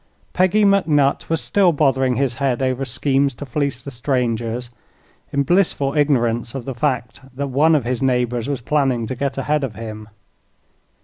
Peggy 0.33 0.65
McNutt 0.65 1.29
was 1.29 1.41
still 1.41 1.71
bothering 1.71 2.15
his 2.15 2.33
head 2.41 2.63
over 2.63 2.85
schemes 2.85 3.35
to 3.35 3.45
fleece 3.45 3.79
the 3.79 3.91
strangers, 3.91 4.71
in 5.31 5.43
blissful 5.43 5.93
ignorance 5.95 6.55
of 6.55 6.65
the 6.65 6.73
fact 6.73 7.21
that 7.35 7.49
one 7.51 7.75
of 7.75 7.85
his 7.85 8.01
neighbors 8.01 8.49
was 8.49 8.61
planning 8.61 9.05
to 9.05 9.13
get 9.13 9.37
ahead 9.37 9.63
of 9.63 9.75
him. 9.75 10.07